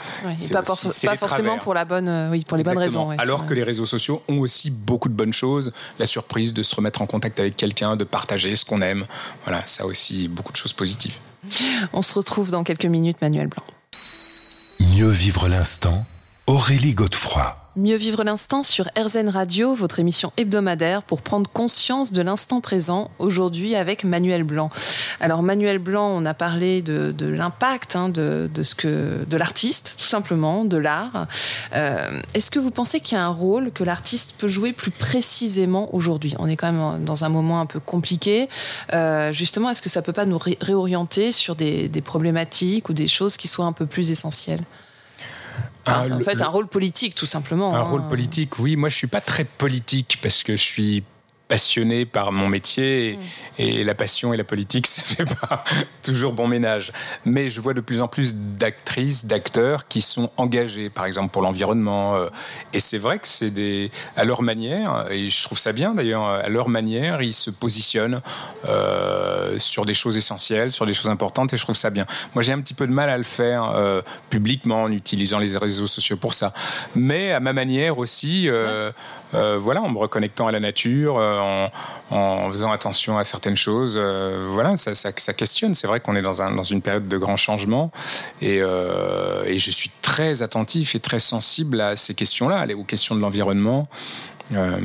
[0.51, 3.09] pas, pas forcément pour la bonne, euh, oui, pour les bonnes raisons.
[3.11, 6.75] Alors que les réseaux sociaux ont aussi beaucoup de bonnes choses, la surprise de se
[6.75, 9.05] remettre en contact avec quelqu'un, de partager ce qu'on aime.
[9.45, 11.15] Voilà, ça aussi beaucoup de choses positives.
[11.91, 13.63] On se retrouve dans quelques minutes, Manuel Blanc.
[14.79, 16.05] Mieux vivre l'instant,
[16.45, 17.55] Aurélie Godefroy.
[17.77, 23.09] Mieux vivre l'instant sur RZN Radio, votre émission hebdomadaire pour prendre conscience de l'instant présent,
[23.17, 24.69] aujourd'hui avec Manuel Blanc.
[25.21, 30.05] Alors Manuel Blanc, on a parlé de, l'impact hein, de, ce que, de l'artiste, tout
[30.05, 31.27] simplement, de l'art.
[31.75, 34.91] Euh, est-ce que vous pensez qu'il y a un rôle que l'artiste peut jouer plus
[34.91, 36.35] précisément aujourd'hui?
[36.39, 38.49] On est quand même dans un moment un peu compliqué.
[38.91, 43.37] Euh, justement, est-ce que ça peut pas nous réorienter sur des problématiques ou des choses
[43.37, 44.65] qui soient un peu plus essentielles?
[45.85, 47.75] Ah, en fait, un rôle politique, tout simplement.
[47.75, 47.83] Un hein.
[47.83, 48.75] rôle politique, oui.
[48.75, 51.03] Moi, je suis pas très politique parce que je suis
[51.47, 53.19] passionné par mon métier
[53.59, 55.63] et, la passion et la politique, ça fait pas
[56.01, 56.91] toujours bon ménage.
[57.25, 61.41] Mais je vois de plus en plus d'actrices, d'acteurs qui sont engagés, par exemple pour
[61.41, 62.15] l'environnement.
[62.15, 62.29] Euh,
[62.73, 66.25] et c'est vrai que c'est des, à leur manière, et je trouve ça bien d'ailleurs,
[66.25, 68.21] à leur manière, ils se positionnent
[68.67, 72.05] euh, sur des choses essentielles, sur des choses importantes, et je trouve ça bien.
[72.33, 75.57] Moi, j'ai un petit peu de mal à le faire euh, publiquement en utilisant les
[75.57, 76.53] réseaux sociaux pour ça,
[76.95, 78.49] mais à ma manière aussi,
[79.31, 83.95] voilà, en me reconnectant à la nature en, faisant attention à certaines choses.
[83.97, 85.73] Euh, voilà, ça, questionne.
[85.73, 87.91] C'est vrai qu'on est dans, dans, une période de grands changements
[88.43, 93.21] euh, et, je suis très attentif et très sensible à ces questions-là, aux questions de
[93.21, 93.87] l'environnement.
[94.51, 94.77] Euh,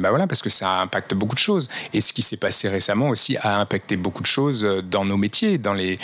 [0.00, 1.68] bah voilà, parce que ça impacte beaucoup de choses.
[1.92, 5.58] Et ce qui s'est passé récemment aussi a impacté beaucoup de choses dans nos métiers,
[5.58, 5.98] dans les,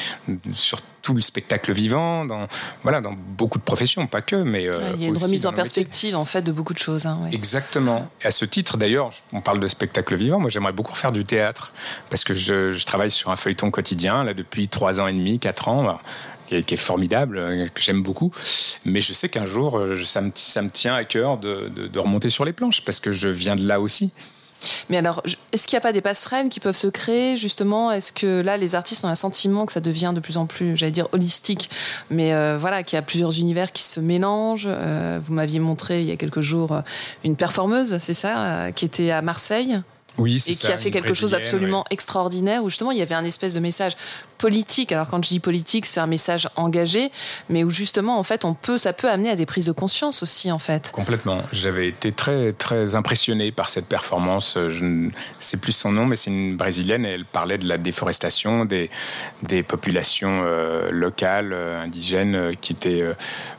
[0.53, 2.49] sur tout le spectacle vivant, dans,
[2.83, 4.67] voilà, dans beaucoup de professions, pas que, mais.
[4.67, 7.05] Euh, il y a une remise en perspective, en fait, de beaucoup de choses.
[7.05, 8.09] Hein, Exactement.
[8.23, 10.41] Et à ce titre, d'ailleurs, on parle de spectacle vivant.
[10.41, 11.73] Moi, j'aimerais beaucoup faire du théâtre,
[12.09, 15.39] parce que je, je, travaille sur un feuilleton quotidien, là, depuis trois ans et demi,
[15.39, 15.99] quatre ans.
[16.47, 18.31] Qui est, formidable, euh, que j'aime beaucoup.
[18.85, 21.87] Mais je sais qu'un jour, euh, ça me, ça me, tient à cœur de, de,
[21.87, 24.13] de, remonter sur les planches, parce que je viens de là aussi.
[24.89, 27.91] Mais alors, est-ce qu'il n'y a pas des passerelles qui peuvent se créer justement?
[27.91, 30.77] Est-ce que là, les artistes ont un sentiment que ça devient de plus en plus,
[30.77, 31.71] j'allais dire, holistique,
[32.11, 34.69] mais euh, voilà, qu'il y a plusieurs univers qui se mélangent?
[34.69, 36.81] Euh, Vous m'aviez montré il y a quelques jours
[37.25, 39.81] une performeuse, c'est ça, qui était à Marseille?
[40.17, 43.25] Oui, et qui a fait quelque chose d'absolument extraordinaire où justement il y avait un
[43.25, 43.97] espèce de message
[44.39, 44.93] politique.
[44.93, 47.11] Alors quand je dis politique, c'est un message engagé,
[47.49, 50.23] mais où justement en fait on peut, ça peut amener à des prises de conscience
[50.23, 50.91] aussi en fait.
[50.93, 51.43] Complètement.
[51.53, 54.59] J'avais été très très impressionné par cette performance.
[54.69, 57.79] Je ne sais plus son nom, mais c'est une brésilienne et elle parlait de la
[57.79, 58.91] déforestation des
[59.43, 63.05] des populations euh, locales euh, indigènes euh, qui étaient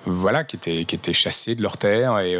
[0.06, 2.38] voilà qui étaient qui étaient chassées de leurs terres et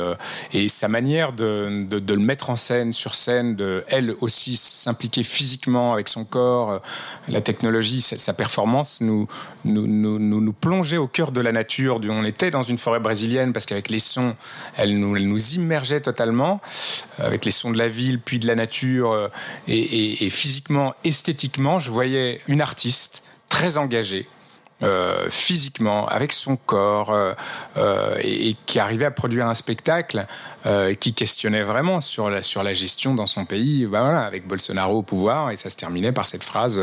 [0.54, 4.56] et sa manière de, de, de le mettre en scène sur scène de elle aussi
[4.56, 6.82] s'impliquer physiquement avec son corps,
[7.28, 9.28] la technologie, sa, performance nous
[9.64, 12.00] nous, nous, nous, plongeait au cœur de la nature.
[12.10, 14.36] On était dans une forêt brésilienne parce qu'avec les sons,
[14.78, 16.62] elle nous, elle nous immergeait totalement,
[17.20, 19.12] euh, avec les sons de la ville, puis de la nature.
[19.12, 19.28] Euh,
[19.68, 24.28] et, et physiquement, esthétiquement, je voyais une artiste très engagée,
[24.84, 27.34] euh, physiquement, avec son corps, euh,
[27.78, 30.26] euh, et, qui arrivait à produire un spectacle
[31.00, 34.98] qui questionnait vraiment sur la, sur la gestion dans son pays, ben voilà, avec Bolsonaro
[34.98, 36.82] au pouvoir, et ça se terminait par cette phrase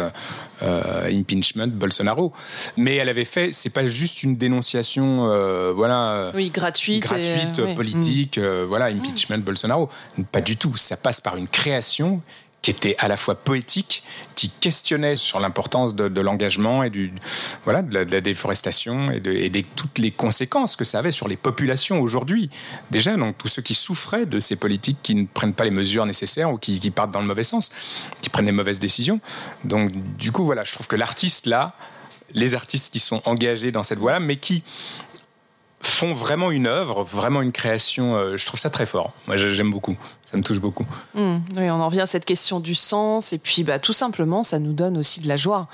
[0.61, 2.33] impeachment Bolsonaro.
[2.77, 5.27] Mais elle avait fait, c'est pas juste une dénonciation,
[5.75, 8.67] voilà, oui, gratuite, gratuite politique, mm.
[8.69, 9.91] voilà, impeachment Bolsonaro.
[10.31, 10.77] Pas du tout.
[10.77, 12.23] Ça passe par une création
[12.63, 14.05] qui était à la fois poétique,
[14.37, 17.13] qui questionnait sur l'importance de, l'engagement et du
[17.65, 22.01] voilà de la, déforestation et, de, toutes les conséquences que ça avait sur les populations
[22.01, 22.51] aujourd'hui.
[22.93, 26.07] Déjà, donc tous ceux qui souffraient de ces politiques qui ne prennent pas les mesures
[26.07, 27.73] nécessaires ou qui, qui partent dans le mauvais sens,
[28.23, 29.21] qui prennent les mauvaises décisions.
[29.65, 31.75] Donc du coup, voilà, je trouve que l'artiste là,
[32.35, 34.63] les artistes qui sont engagés dans cette voie-là, mais qui
[35.93, 38.17] font vraiment une œuvre, vraiment une création.
[38.17, 39.13] Euh, je trouve ça très fort.
[39.27, 39.97] Moi, j'aime beaucoup.
[40.25, 40.87] Ça me touche beaucoup.
[41.15, 41.37] Mmh.
[41.57, 43.33] oui, on en revient à cette question du sens.
[43.33, 45.69] Et puis, bah, tout simplement, ça nous donne aussi de la joie.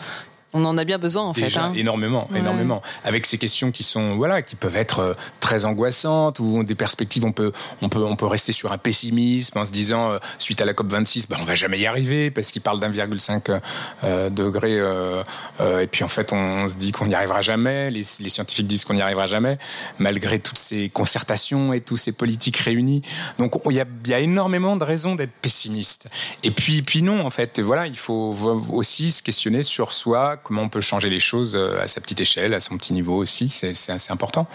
[0.55, 1.55] On en a bien besoin en fait.
[1.59, 1.73] Hein.
[1.77, 2.81] Énormément, énormément.
[3.05, 7.27] Avec ces questions qui sont voilà, qui peuvent être euh, très angoissantes ou des perspectives.
[7.27, 10.63] On peut, on peut, on peut rester sur un pessimisme en se disant euh, suite
[10.63, 13.61] à la COP 26, ben, on va jamais y arriver parce qu'il parle d'1,5
[14.05, 14.79] euh, degré.
[14.79, 17.91] et puis en fait, on, se dit qu'on n'y arrivera jamais.
[17.91, 19.59] Les, les scientifiques disent qu'on n'y arrivera jamais,
[19.99, 23.03] malgré toutes ces concertations et tous ces politiques réunies.
[23.39, 26.09] Donc il y a, y a, énormément de raisons d'être pessimiste.
[26.43, 28.35] Et puis, puis non, en fait, voilà, il faut
[28.73, 32.21] aussi se questionner sur soi comment on peut changer les choses euh, à sa petite
[32.21, 34.47] échelle, à son petit niveau aussi, c'est assez important.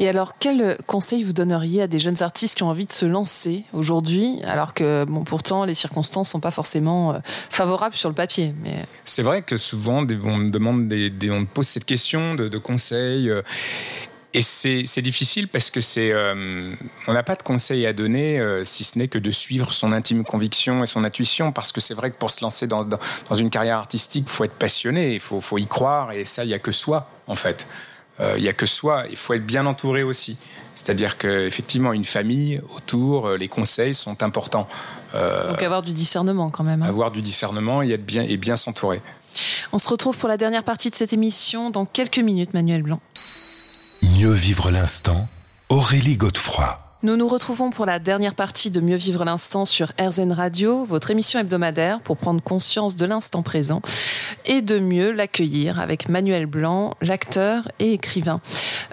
[0.00, 3.04] Et alors, quel conseil vous donneriez à des jeunes artistes qui ont envie de se
[3.04, 7.18] lancer aujourd'hui, alors que bon, pourtant les circonstances sont pas forcément euh,
[7.50, 8.86] favorables sur le papier mais...
[9.04, 12.58] C'est vrai que souvent on me demande, des, on me pose cette question de, de
[12.58, 13.28] conseils.
[14.36, 14.42] Euh, et
[14.86, 16.74] c'est difficile parce que c'est, euh,
[17.06, 19.92] on n'a pas de conseils à donner euh, si ce n'est que de suivre son
[19.92, 21.52] intime conviction et son intuition.
[21.52, 24.44] Parce que c'est vrai que pour se lancer dans, dans, une carrière artistique, il faut
[24.44, 26.12] être passionné, il faut, faut, y croire.
[26.12, 27.66] Et ça, il n'y a que soi, en fait.
[28.20, 29.04] Euh, il n'y a que soi.
[29.10, 30.38] Il faut être bien entouré aussi.
[30.74, 34.68] C'est-à-dire qu'effectivement, une famille autour, les conseils sont importants.
[35.12, 36.82] Donc avoir du discernement quand même.
[36.82, 36.88] Hein.
[36.88, 39.02] Avoir du discernement et, être bien, et bien s'entourer.
[39.72, 43.00] On se retrouve pour la dernière partie de cette émission dans quelques minutes, Manuel Blanc.
[44.02, 45.28] Mieux vivre l'instant,
[45.68, 46.87] Aurélie Godefroy.
[47.04, 51.12] Nous nous retrouvons pour la dernière partie de Mieux vivre l'instant sur RZN Radio, votre
[51.12, 53.80] émission hebdomadaire pour prendre conscience de l'instant présent
[54.46, 58.40] et de mieux l'accueillir avec Manuel Blanc, l'acteur et écrivain.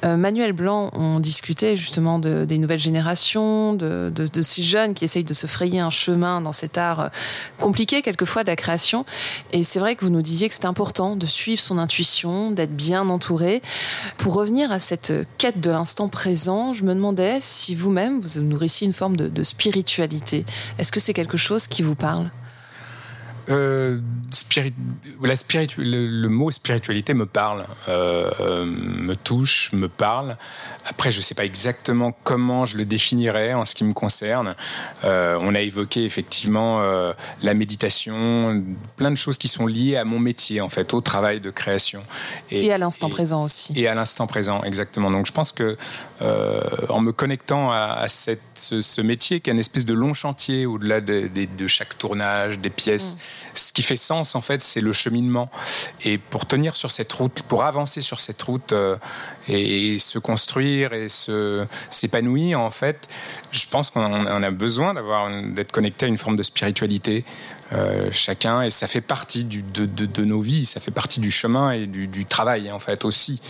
[0.04, 5.06] Euh, Manuel Blanc, on discutait justement de, des nouvelles générations, de, de, ces jeunes qui
[5.06, 7.08] essayent de se frayer un chemin dans cet art euh,
[7.58, 9.04] compliqué quelquefois de la création.
[9.52, 12.76] Et c'est vrai que vous nous disiez que c'était important de suivre son intuition, d'être
[12.76, 13.64] bien entouré.
[14.18, 18.42] Pour revenir à cette quête de l'instant présent, je me demandais si vous même vous
[18.42, 20.46] nourrissiez une forme de, spiritualité.
[20.78, 22.30] Est-ce que c'est quelque chose qui vous parle?
[23.50, 24.00] Euh,
[25.22, 25.34] la
[25.78, 30.38] le, mot spiritualité me parle, euh, me touche, me parle.
[30.86, 34.56] Après, je ne sais pas exactement comment je le définirais en ce qui me concerne.
[35.04, 36.82] Euh, on a évoqué effectivement
[37.42, 38.64] la méditation,
[38.96, 42.04] plein de choses qui sont liées à mon métier, en fait, au travail de création.
[42.52, 43.74] Et, à l'instant présent aussi.
[43.76, 45.12] Et à l'instant présent, exactement.
[45.12, 45.78] Donc je pense que
[46.22, 51.02] en me connectant à, cette, ce, métier qui est une espèce de long chantier au-delà
[51.02, 53.20] de, chaque tournage, des pièces, mm.
[53.54, 55.50] Ce qui fait sens, en fait, c'est le cheminement.
[56.04, 58.74] Et pour tenir sur cette route, pour avancer sur cette route
[59.48, 63.08] et se construire, et se, s'épanouir, en fait,
[63.52, 67.26] je pense qu'on a besoin d'avoir, d'être connecté à une forme de spiritualité,
[67.74, 71.88] euh, chacun, et ça fait partie de, nos vies, ça fait partie du chemin et
[71.88, 73.42] du, travail, en fait, aussi,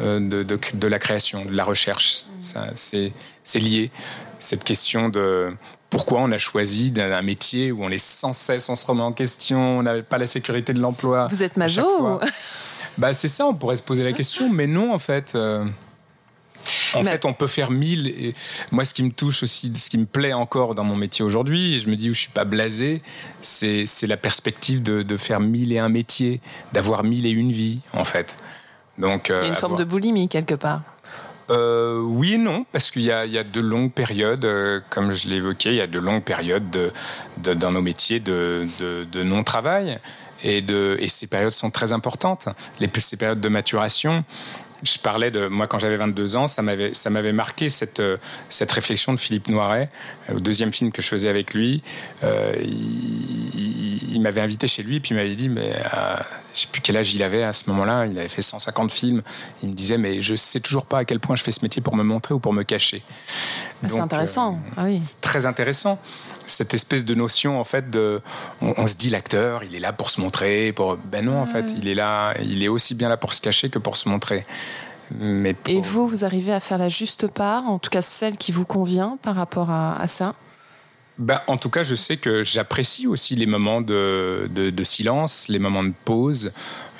[0.00, 2.24] euh, de, la création, de la recherche.
[2.38, 3.12] Ça, c'est
[3.54, 3.90] lié,
[4.38, 5.56] cette question de
[5.92, 9.12] pourquoi on a choisi d'un métier où on est sans cesse, on se remet en
[9.12, 11.28] question, on n'a pas la sécurité de l'emploi.
[11.30, 12.18] Vous êtes major
[12.98, 15.34] bah, C'est ça, on pourrait se poser la question, mais non, en fait.
[15.34, 15.66] Euh,
[16.94, 18.08] en fait, on peut faire mille.
[18.08, 18.34] Et
[18.70, 21.74] moi, ce qui me touche aussi, ce qui me plaît encore dans mon métier aujourd'hui,
[21.74, 23.02] et je me dis où je suis pas blasé,
[23.42, 26.40] c'est la perspective de, faire mille et un métiers,
[26.72, 28.34] d'avoir mille et une vies, en fait.
[28.96, 30.80] Donc, il y a une euh, forme de boulimie quelque part.
[31.50, 35.36] Euh, oui et non, parce qu'il y, a de longues périodes, euh, comme je l'ai
[35.36, 38.64] évoqué, il y a de longues périodes de, dans nos métiers de,
[39.22, 39.98] non-travail.
[40.44, 40.64] Et,
[41.08, 42.48] ces périodes sont très importantes.
[42.98, 44.24] Ces périodes de maturation,
[44.82, 48.16] je parlais de moi quand j'avais 22 ans, ça m'avait ça m'avait marqué cette euh,
[48.48, 49.88] cette réflexion de Philippe Noiret
[50.28, 51.82] euh, au deuxième film que je faisais avec lui.
[52.24, 55.72] Euh, il, m'avait invité chez lui puis il m'avait dit mais
[56.54, 58.06] je sais plus quel âge il avait à ce moment-là.
[58.06, 59.20] Il avait fait 150 films.
[59.64, 61.82] Il me disait mais je sais toujours pas à quel point je fais ce métier
[61.82, 63.02] pour me montrer ou pour me cacher.
[63.82, 64.60] Ah, c'est intéressant.
[64.76, 65.00] Ah oui.
[65.00, 66.00] C'est très intéressant
[66.46, 68.20] cette espèce de notion en fait de
[68.60, 71.74] on, se dit l'acteur il est là pour se montrer pour ben non en fait
[71.76, 74.44] il est là il est aussi bien là pour se cacher que pour se montrer.
[75.20, 78.52] Mais et vous vous arrivez à faire la juste part en tout cas celle qui
[78.52, 80.34] vous convient par rapport à, ça?
[81.18, 85.58] Ben, en tout cas, je sais que j'apprécie aussi les moments de, de, silence, les
[85.58, 86.52] moments de pause.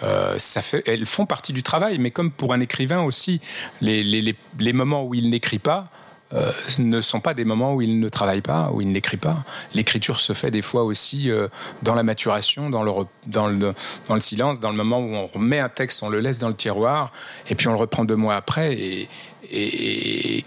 [0.02, 3.40] Euh, ça fait, elles font partie du travail, mais comme pour un écrivain aussi,
[3.80, 5.90] les, les, les moments où il n'écrit pas,
[6.34, 9.44] euh, ne sont pas des moments où il ne travaille pas, où il n'écrit pas.
[9.74, 11.48] L'écriture se fait des fois aussi euh,
[11.82, 16.08] dans la maturation, dans le, silence, dans le moment où on remet un texte, on
[16.08, 17.12] le laisse dans le tiroir,
[17.48, 19.08] et puis on le reprend deux mois après, et,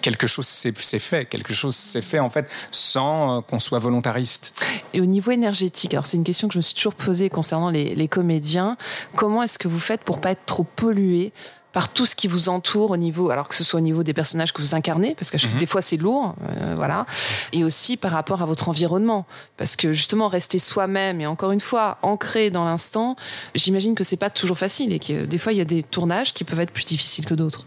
[0.02, 4.60] quelque chose s'est fait, quelque chose s'est fait en fait sans qu'on soit volontariste.
[4.94, 7.70] Et au niveau énergétique, alors c'est une question que je me suis toujours posée concernant
[7.70, 8.78] les, les comédiens,
[9.16, 11.34] comment est-ce que vous faites pour pas être trop pollué
[11.76, 14.14] par tout ce qui vous entoure au niveau, alors que ce soit au niveau des
[14.14, 15.58] personnages que vous incarnez, parce que mhm.
[15.58, 17.06] des fois c'est lourd, euh, voilà,
[17.52, 19.26] et aussi par rapport à votre environnement,
[19.58, 23.18] parce que justement rester soi-même et encore une fois ancré dans l'instant,
[23.56, 26.34] j'imagine que c'est pas toujours facile et que des fois il y a des tournages
[26.34, 27.66] qui peuvent être plus difficiles que d'autres.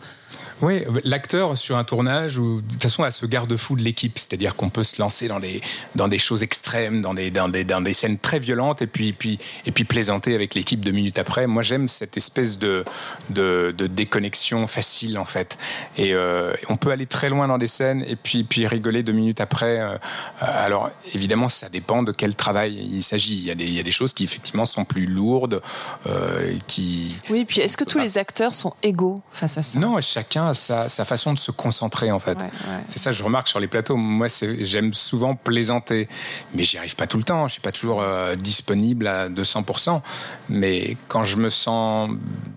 [0.61, 4.57] Oui, l'acteur sur un tournage, ou, de toute façon, a ce garde-fou de l'équipe, c'est-à-dire
[4.57, 5.63] qu'on peut se lancer dans des,
[5.95, 9.13] dans des choses extrêmes, dans des, dans des, dans des scènes très violentes, et puis,
[9.13, 11.47] puis, et puis plaisanter avec l'équipe deux minutes après.
[11.47, 12.85] Moi, j'aime cette espèce de,
[13.31, 15.59] de, de, déconnexion facile, en fait.
[15.97, 19.13] Et euh, on peut aller très loin dans des scènes, et puis, puis rigoler deux
[19.13, 19.79] minutes après.
[19.81, 19.97] Euh,
[20.41, 23.37] alors, évidemment, ça dépend de quel travail il s'agit.
[23.37, 25.63] Il, y a des, il y a des choses qui, effectivement, sont plus lourdes,
[26.09, 27.17] euh, qui...
[27.31, 29.79] Oui, puis est-ce que tous les acteurs sont égaux face à ça?
[29.79, 32.39] Non, chacun sa, façon de se concentrer en fait.
[32.87, 33.97] C'est ça, je remarque sur les plateaux.
[33.97, 34.27] Moi,
[34.61, 36.09] j'aime souvent plaisanter,
[36.55, 37.47] mais j'y arrive pas tout le temps.
[37.47, 40.01] Je suis pas toujours euh, disponible à 200%.
[40.49, 42.11] Mais quand je me sens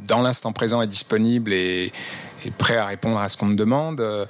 [0.08, 1.92] dans l'instant présent et disponible et,
[2.46, 4.02] et, prêt à répondre à ce qu'on me demande.
[4.02, 4.26] Euh,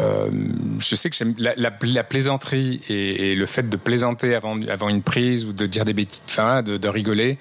[0.00, 0.30] euh,
[0.78, 1.70] je sais que j'aime la,
[2.02, 6.22] plaisanterie et, le fait de plaisanter avant, avant une prise ou de dire des bêtises,
[6.26, 7.38] enfin, de, de rigoler,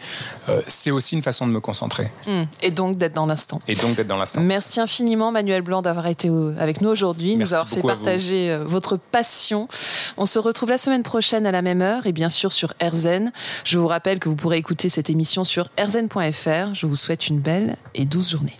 [0.50, 2.10] euh, c'est aussi une façon de me concentrer.
[2.28, 2.44] Hmm.
[2.62, 3.60] Et donc d'être dans l'instant.
[3.68, 4.42] Et donc d'être dans l'instant.
[4.42, 8.98] Merci infiniment, Manuel Blanc, d'avoir été avec nous aujourd'hui, nous avoir fait partager euh, votre
[8.98, 9.68] passion.
[10.18, 13.32] On se retrouve la semaine prochaine à la même heure et bien sûr sur RZN.
[13.64, 16.74] Je vous rappelle que vous pourrez écouter cette émission sur rzn.fr.
[16.74, 18.58] Je vous souhaite une belle et douce journée.